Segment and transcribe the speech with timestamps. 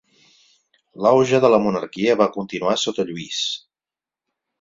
[1.07, 3.43] L'auge de la monarquia va continuar sota Lluís.